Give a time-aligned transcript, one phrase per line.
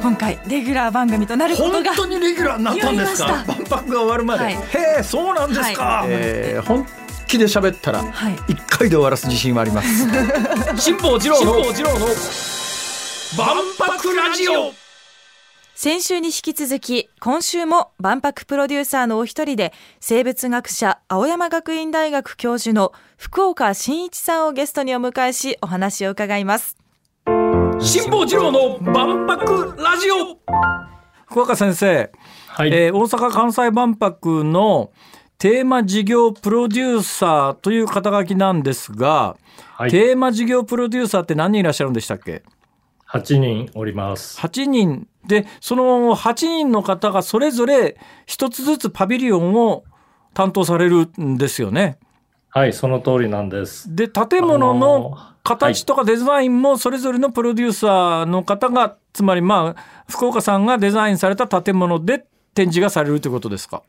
[0.00, 3.44] 今回レギュラー番組となることが本当にレギュラーになったんですか？
[3.46, 4.54] 万博が終わるまで、はい。
[4.54, 4.58] へ
[5.00, 6.08] えそうなんですか、はい。
[6.10, 6.86] えー本
[7.28, 8.36] 気で喋ったらはい。
[8.48, 9.88] 一回で終わらす自信はあります。
[10.80, 11.52] 辛坊治郎の
[13.36, 14.72] 万博ラジオ。
[15.76, 26.76] 先週に引き続き今週も万博プロデューサーのお一人で生物学者青山学院大学教授の福岡真一さんをゲストにお迎えしお話を伺います
[27.82, 30.38] 辛坊治郎の万博ラジオ
[31.26, 32.12] 福岡先生、
[32.48, 34.92] はい、えー大阪・関西万博の
[35.38, 39.36] テーマ事業プロデューサーという肩書きなんですが、
[39.72, 42.42] はい、テーマ事業プロデューサーって何人いらっしゃるんでしたっけ
[43.10, 44.38] ？8人おります。
[44.38, 49.84] 8人でその8人の方がそれぞれ一つずつパビリオンを
[50.34, 51.98] 担当されるんですよね。
[52.50, 53.94] はい、その通りなんです。
[53.94, 63.82] で建物の形とかデザインもそれぞれのプロデューサーの方がつまりまあ福岡さんがデザインされた建物で展示がされるということですか？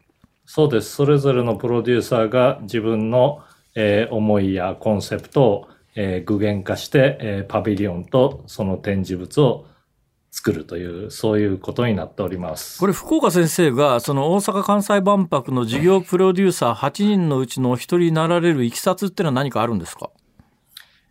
[0.46, 0.92] そうです。
[0.96, 3.40] それぞれのプロデューサーが自分の、
[3.76, 9.66] えー思いやコンセプトを、えー具現化して、えーパビリオンとその展示物を
[10.30, 12.80] 作るという、そういうことになっております。
[12.80, 20.10] これ福岡先生がその大阪・関西万博の事業プロデューサー8人のうちのお一人になられるいきさつっていうのは何かあるんですか？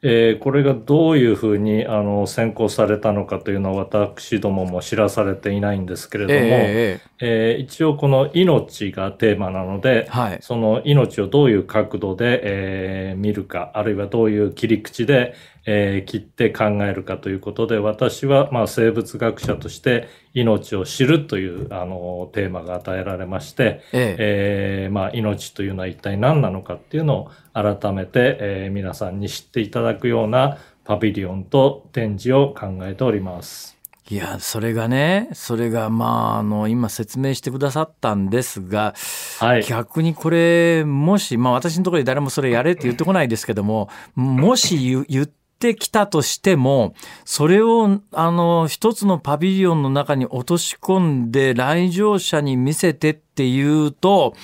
[0.03, 7.01] えーこれがどういうふうにあの選考されたのかというのは私どもも知らされていないんですけれども、え。
[7.21, 10.39] えー一応この命がテーマなので、はい。
[10.41, 15.35] その命をどういう角度で、えー見るか、あるいはどういう切り口で、
[15.67, 33.77] えー切って考えるかということで、私はまあ生物学者として命を知るというあのテーマが与えられまして、えええーまあ命というのは一体何なのかっていうのを改めて、えー皆さんに知っていただくようなパビリオンと展示を考えております。
[34.09, 38.95] いやそれがねそれがまああの今説明してくださったんですが、
[39.39, 39.63] はい。
[39.63, 46.95] 逆にこれもしまあ私のところで誰もそれやれって言ってこないですけどももし言言っててきたとしても
[47.25, 54.35] それをあの一つのパビリオンの中に落とし込んで来場者に見せてっていうと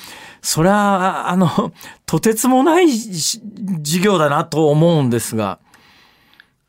[0.42, 1.72] それはあの
[2.04, 5.58] とてつもない事業だなと思うんですが。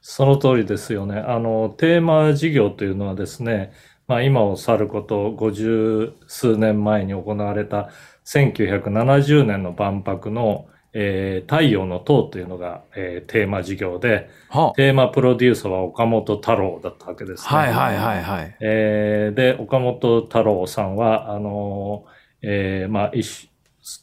[0.10, 1.20] その通りですよね。
[1.20, 3.74] あの、テーマ事業というのはですね、
[4.08, 7.90] まあ今を去ること50数年前に行われた
[8.26, 17.58] 1970年の万博の、えー太陽の塔というのが、えーテーマ事業で、はテーマプロデューサーは岡本太郎だったわけですね。
[17.58, 18.56] はいはいはいはい。
[18.62, 22.10] えーで、岡本太郎さんは、あのー
[22.42, 23.50] えーまあ、一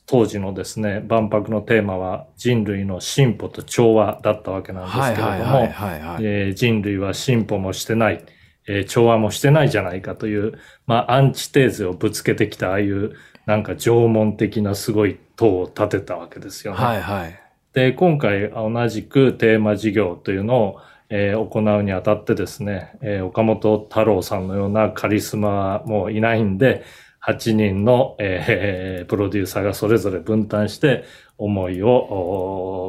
[0.07, 8.25] 当時のですね、万博のテーマは人類の進歩と調和だったわけなんですはいけれども、人類は進歩もしてない、
[8.67, 13.15] えー調和もしてないじゃないかという、まあ、アンチテーゼをぶつけてきた、ああいう、
[13.47, 16.85] なんか縄文的なすごい塔を建てたわけですよね。
[16.85, 17.41] はいはい。
[17.73, 26.85] で、今回同じくテーマ事業というのを、えー行うにあたってですね、えー岡本太郎さんのようなカリスマはもういないんで、
[27.27, 31.05] 8人の、えー プロデューサーがそれぞれ分担して
[31.37, 31.91] 思いを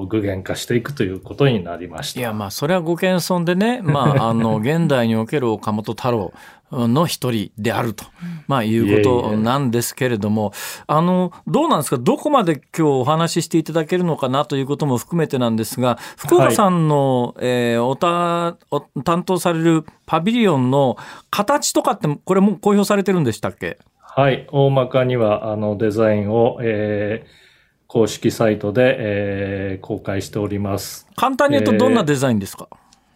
[0.02, 2.20] お具現化していくということになりました。
[2.20, 6.32] いやまあそれはご謙遜でね、まあ、あの 現代における岡本太郎
[6.72, 8.06] の一人であると、
[8.48, 10.52] まあ、いうことなんですけれども
[10.88, 11.98] あのどうなんですか？
[11.98, 20.98] どこまで今日お話ししていただけるのかなということも含めてなんですが福岡さんの、えーおたお担当されるパビリオンの
[21.30, 23.78] 形とかってこれもう公表されてるんでしたっけ？
[24.02, 24.48] はい。
[24.52, 27.46] 大まかには、あの、デザインを、えー
[27.88, 31.08] 公式サイトで、えー公開しております。
[31.16, 32.68] 簡単に言うとどんなデザインですか、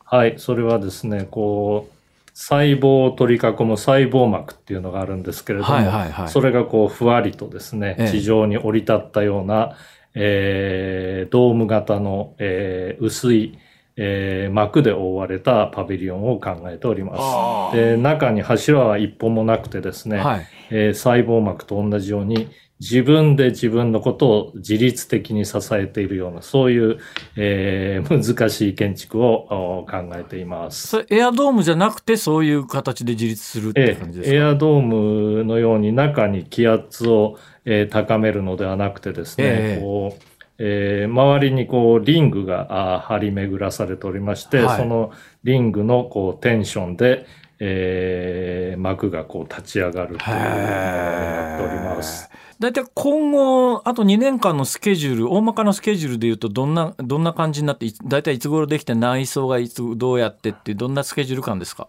[0.05, 0.35] はい。
[0.37, 1.93] それはですね、こう、
[2.33, 6.29] 細胞を取り囲む細胞膜っていうのがあるんですけれども、はいはいはい。
[6.29, 9.75] それがこう、ふわりとですねええ、地上に降り立ったような、
[10.13, 13.57] えードーム型の、えー薄い、
[13.95, 17.77] えー膜で覆われたパビリオンを考えておりまあす。
[17.77, 20.47] で、中に柱は一本もなくてですね、はい。
[20.71, 22.49] えー細胞膜と同じように
[22.79, 26.97] 自分で自分のことを自律的に支えているような、そういう、
[27.35, 31.05] えー 難しい建築をお考えています。
[31.09, 39.81] エアドームじゃなくてそういう形で自立するってえ感じですか、エアドームのように中に気圧を、えー高めるのではなくてですね、ええ。
[39.81, 40.23] こう
[40.57, 44.77] えー周りにこうリングが張り巡らされておりまして、はい。
[44.77, 45.11] その
[45.43, 47.25] リングのこうテンションで、
[47.59, 52.29] えー膜がこう立ち上がるというのをやっております。
[52.59, 61.87] 大体今後あと2年間のスケジュール大まかなスケジュールでいうとどんなどんな感じになってい大体いつ頃できて内装がいつどうやってっていうどんなスケジュール感ですか？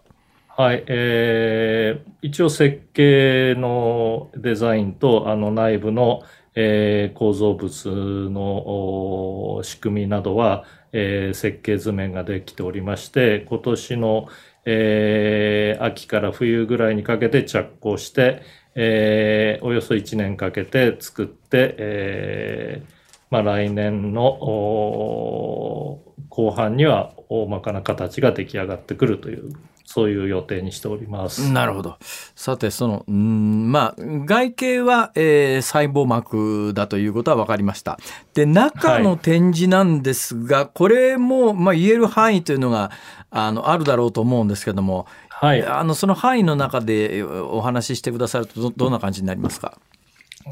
[0.57, 6.23] はい、えー、一応設計のデザインと、あの内部の、
[6.55, 8.41] えー、構造物の
[9.55, 14.27] お仕組みなどは、えー設計図面ができておりまして、今年の、
[14.65, 18.41] えー秋から冬ぐらいにかけて着工して、
[18.75, 24.37] えーおよそ1年かけて作って、えーまあ、来年の
[26.29, 29.53] 後半には大まかな形が出来上がってくるという、
[29.91, 31.51] そういう予定にしております。
[31.51, 31.97] なるほど。
[32.35, 37.99] さて、その、うんまあ、外形は、えー細胞膜だということは分かりました。
[38.33, 42.91] で、中の展示なんですが、これも、まあ、言える範囲というのが、
[43.29, 45.65] あの、あるだろうと思うんですけども、はい。
[45.65, 49.77] あの、その範囲の中でお話ししてくださると、どどんな感じになりますか？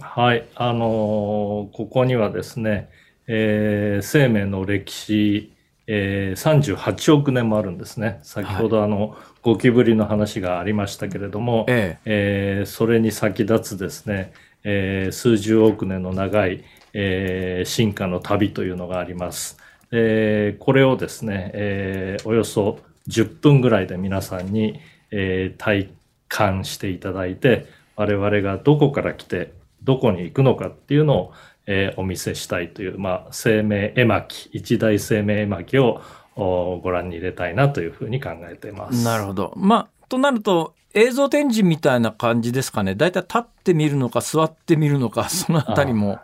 [0.01, 0.45] はい。
[0.55, 2.89] あのーここにはですね、
[3.27, 5.53] えー生命の歴史、
[5.91, 8.19] えー38億年もあるんですね。
[8.21, 14.31] 先ほどあの、ゴキブリの話がありましたけれども、ええーそれに先立つですね、
[14.63, 16.63] えー数十億年の長い、
[16.93, 19.57] えー進化の旅というのがあります。
[19.91, 22.77] えーこれをですね、えーおよそ
[23.07, 24.79] 10分ぐらいで皆さんに、
[25.11, 25.89] えー体
[26.27, 27.65] 感していただいて、
[27.95, 29.53] 我々がどこから来て、
[29.83, 31.33] どこに行くのかっていうのを、
[31.65, 36.01] えーお見せしたいという、まあ、生命絵巻、一大生命絵巻を
[36.35, 39.03] おご覧に入れたいなというふうに考えています。
[39.03, 39.53] なるほど。
[39.55, 42.95] まあ、となると、映像展示みたいな感じですかね。
[42.95, 46.19] だいたい立ってみるのか、座ってみるのか、そのあたりも。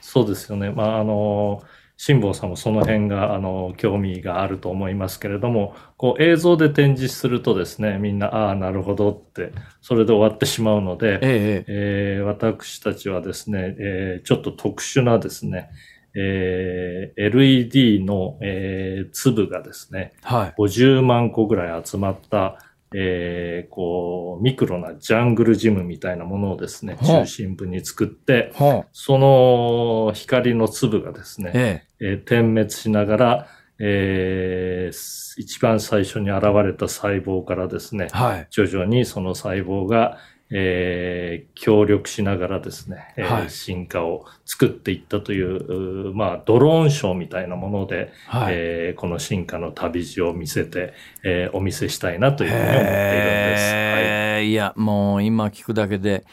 [0.00, 0.70] そうですよね。
[0.70, 1.62] まあ、あの、
[2.00, 9.50] 辛坊さんもその辺が、あの、興味があると思いますけれども、こう映像で展示するとですね、みんな、ああ、なるほどって、
[9.82, 15.70] それで終わってしまうので、ええええー私たちはですね、えーちょっと特殊なですね、
[16.14, 20.54] えー LED の、えー粒がですね、えはい。
[20.56, 22.58] 50万個ぐらい集まった、
[22.94, 28.52] えーこう、ミクロなジャングルジムみたいなものをですね、中心部に作って。
[28.92, 33.46] その光の粒がですね、えええー点滅しながら、
[33.78, 38.46] えー一番最初に現れた細胞からですね、はい。
[38.50, 40.18] 徐々にその細胞が、
[40.50, 48.54] えー協力しながらですね、えーはい進化を作っていったという、まあ、ドローンショーみたいなもので、はい。
[48.56, 53.74] えーこの進化の旅路を見せて、えーお見せしたいなというふうに思っているんです。
[53.74, 56.24] はいいや、もう今聞くだけで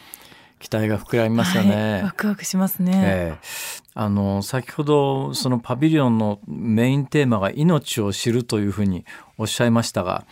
[0.59, 1.93] 期待が膨らみますよね。
[1.93, 2.91] はいワクワクしますね。
[2.95, 9.05] ええあの先ほどそのパビリオンのメインテーマが命を知るというふうに
[9.37, 10.25] おっしゃいましたが、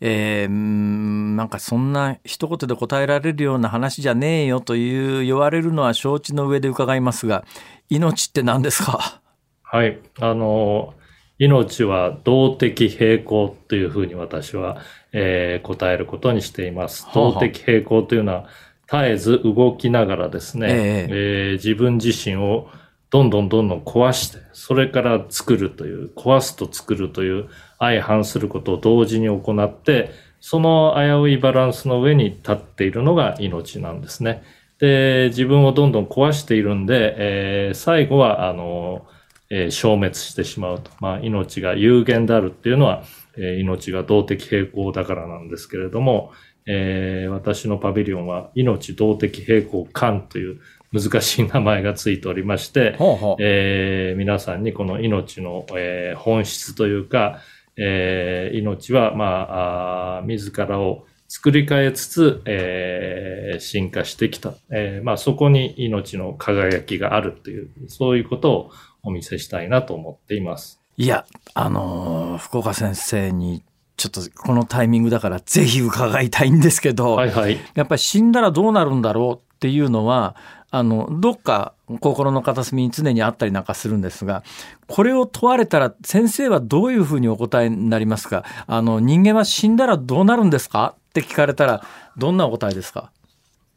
[0.00, 7.44] えーなんかそんな一言で答えられるような話じゃねえよという言われるのは承知の上で伺いますが
[7.88, 9.20] 命って何ですか？
[9.62, 9.98] はい。
[10.20, 10.94] あの、
[11.38, 14.78] 命は動的平衡というふうに私は、
[15.12, 17.06] えー答えることにしています。
[17.14, 18.46] 動的平衡というのは、
[18.90, 22.68] 絶えず動きながらですね、えええー自分自身を
[23.10, 27.48] どんどんどんどん壊して、それから作るという、壊すと作るという
[27.78, 30.10] 相反することを同時に行って、
[30.40, 34.42] その危ういバランスの上に立っているのが命なんですね。
[34.78, 39.06] で、自分をどんどん壊しているんで、えー最後は、あの、
[39.50, 40.90] えー消滅してしまうと。
[41.00, 43.02] まあ、命が有限であるっていうのは、
[43.36, 46.32] えー命が動的平衡だからなんですけれども、
[46.66, 50.60] えー私のパビリオンは命動的平衡感という
[50.92, 57.40] 難しい名前がついておりまして、ほうほうえー皆さんにこの命の、えー本質というか、
[57.78, 64.54] えー命は、まあ、自らを作り変えつつ、えー進化してきた。
[64.70, 68.70] えーまあ、そこに命の輝きがあるという、そういうことを
[69.02, 70.80] お見せしたいなと思っています。
[70.96, 73.62] いやあのー福岡先生に
[73.96, 77.58] ちょっとこのタイミングだからぜひ伺いたいんですけど、はいはい。
[77.74, 80.36] やっぱり死んだらどうなるんだろうっていうのは
[80.70, 84.44] あのどっか心の片隅に常にあったりなんかするんですが
[84.86, 88.44] これを問われたら先生はどういうふうにお答えになりますか？
[88.68, 90.94] あの人間は死んだらどうなるんですか？
[91.08, 91.82] って聞かれたら
[92.16, 93.10] どんなお答えですか？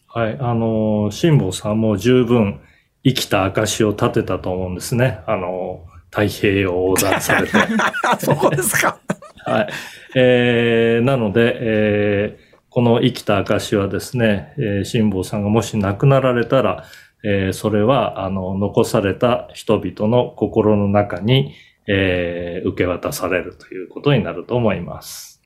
[0.08, 0.38] はい。
[0.40, 2.60] あのー、辛坊さんも十分
[3.04, 5.22] 生きた証を立てたと思うんですね。
[5.26, 7.54] あのー、太平洋を横断されて。
[7.58, 9.00] あ そうですか
[9.46, 9.70] はい。
[10.16, 16.86] えー、なので、えーこの生きた証はですね、えー、辛坊さんがもし亡くなられたら、
[17.24, 21.54] えーそれは、あの、残された人々の心の中に、
[21.88, 25.42] えー受け渡されるということになると思います。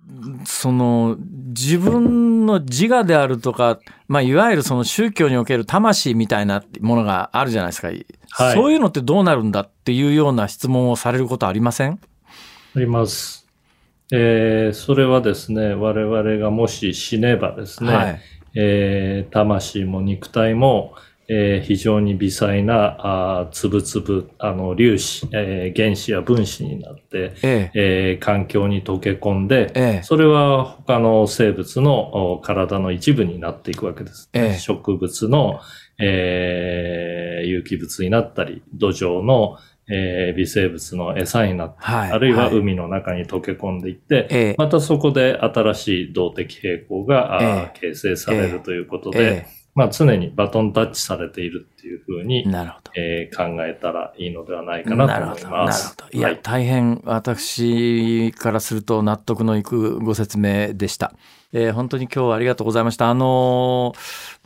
[0.45, 8.05] その自分の自我であるとか、まあ、いわゆるその宗教における魂みたいなものがあるじゃないですか、はい
[8.53, 11.99] そういうのってどうなるんだっていうような質問をされることありません？
[12.75, 13.44] あります。
[14.11, 18.21] えーそれはですね、我々がもし死ねばですね、はい。
[18.55, 20.93] えー魂も肉体も、
[21.27, 28.11] えー非常に微細なあー粒々、あの粒子、えー原子や分子になって、ええ。
[28.11, 30.03] えー環境に溶け込んで、ええ。
[30.03, 34.29] それは他の生物のお体の一部になっていくわけです。
[34.33, 35.59] ええ植物の、
[35.99, 39.57] えー有機物になったり、土壌の、
[39.89, 42.11] えー微生物の餌になったり、はい。
[42.11, 44.55] あるいはい海の中に溶け込んでいって、ええ。
[44.57, 52.23] またそこで新しい動的平衡が、あーえ形成されるということで、えまあ常にバトンタッチされているっていうふうえ。
[52.23, 52.45] に。
[52.95, 55.83] えー考えたらいいのではないかなと思います。
[55.83, 56.17] なるほど。
[56.17, 61.13] いや、はい大変私からすると納得のいくご説明でした。
[61.53, 63.09] えー本当に今日はありがとうございました。
[63.09, 63.99] あのー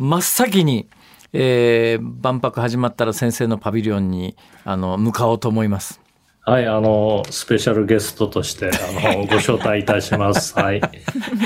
[0.04, 0.88] 真っ先に、
[1.34, 6.02] えー万博始まったら先生のパビリオンにあの向かおうと思います。
[6.50, 10.54] はい、あの、スペシャルゲストとして、あの、ご招待いたします。
[10.60, 10.82] はい。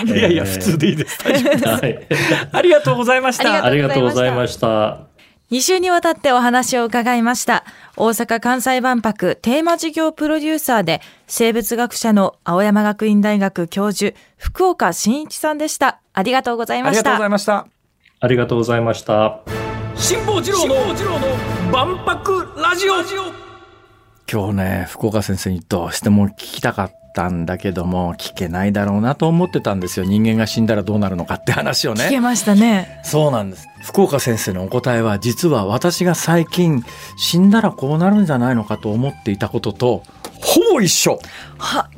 [0.06, 1.22] いやいや、普通でいいです。
[1.68, 2.08] はい。
[2.54, 3.66] ありがとうございました。
[3.66, 5.00] ありがとうございました。
[5.52, 7.66] 2週にわたってお話を伺いました。
[7.98, 16.00] 大阪・関西万博テーマ事業プロデューサーで生物学者の青山学院大学教授福岡真一さんでした。
[16.14, 17.30] ありがとうございましありがとうございた。
[17.30, 17.68] ました。
[18.22, 19.63] ありがとうございました。
[19.96, 20.76] 辛坊治郎の
[21.72, 22.94] 万博ラジオ。
[24.32, 30.06] 今日ね福岡先生にどうしても聞きたかったんだけども聞けないだろうなと思ってたんですよ。
[30.06, 32.06] 人間が死んだらどうなるのかって話をね。
[32.06, 33.02] 聞けましたね。
[33.04, 33.68] そうなんです。
[33.82, 36.84] 福岡先生のお答えは実は私が最近
[37.18, 40.04] 死んだらこうなるんじゃないのかと思っていたことと
[40.42, 41.20] ほぼ一緒。
[41.58, 41.90] は、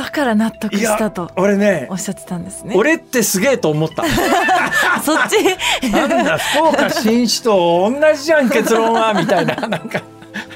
[0.00, 2.72] だから納得したと俺ねおっしゃってたんですね。
[2.74, 4.02] 俺ってすげえと思った。
[4.02, 4.06] あ
[5.04, 5.90] そっち？
[5.92, 9.56] なんだ福岡新一と同じじゃん結論はみたいな。
[9.68, 10.00] なんか、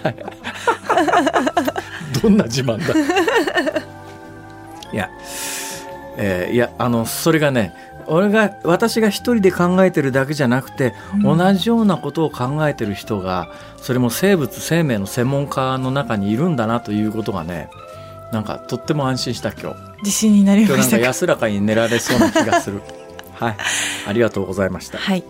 [0.03, 0.17] はい。
[2.23, 2.95] どんな自慢だ。
[4.95, 5.11] いや、
[6.17, 7.75] えーいやあのそれがね
[8.07, 11.37] 俺が私が一人で考えてるだけじゃなくて、うん。
[11.37, 17.69] 同じようなことを考えてる人がそれも生物生命の専門家の中にいるんだなということがね
[18.35, 19.77] なんかとっても安心した今日。
[20.01, 21.05] 自信になり今日なんかましたか。
[21.05, 22.83] 安らかに寝られそうな気がする。
[23.33, 23.57] はい。
[24.09, 24.99] ありがとうございました。
[24.99, 25.23] はい。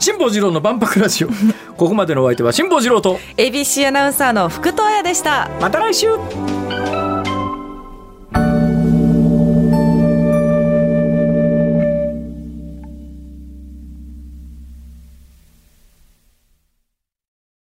[0.00, 1.28] 辛坊治郎の万博ラジオ。
[1.78, 3.20] ここまでのお相手は辛坊治郎と。
[3.36, 5.48] ABC アナウンサーの福藤彩でした。
[5.60, 6.08] また来週